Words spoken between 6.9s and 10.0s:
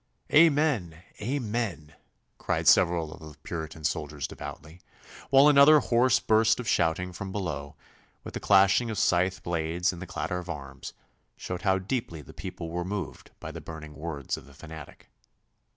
from below, with the clashing of scythe blades